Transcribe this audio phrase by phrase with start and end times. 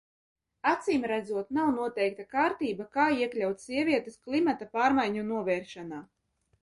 [0.69, 6.03] Acīmredzot nav noteikta kārtība, kā iekļaut sievietes klimata pārmaiņu novēršanā.